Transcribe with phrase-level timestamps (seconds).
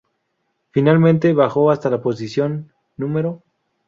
[0.71, 3.43] Finalmente bajó hasta la posición No.